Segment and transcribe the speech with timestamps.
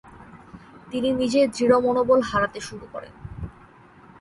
[0.91, 3.13] তিনি নিজের দৃঢ় মনোবল হারাতে শুরু করেন।